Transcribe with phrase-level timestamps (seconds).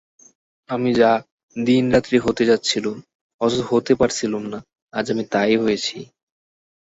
[0.69, 1.11] আমি যা
[1.55, 2.97] দিন-রাত্রি হতে চাচ্ছিলুম
[3.41, 4.59] অথচ হতে পারছিলুম না,
[4.93, 5.97] আজ আমি তাই হয়েছি।